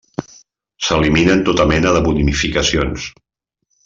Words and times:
S'eliminen 0.85 1.43
tota 1.51 1.67
mena 1.75 1.91
de 1.97 2.01
bonificacions. 2.07 3.07